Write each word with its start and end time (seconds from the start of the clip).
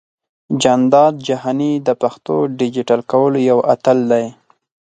جانداد 0.61 1.13
جهاني 1.27 1.73
د 1.87 1.89
پښتو 2.01 2.35
ډىجيټل 2.57 3.01
کولو 3.11 3.37
يو 3.49 3.57
اتل 3.73 3.97
دى. 4.11 4.25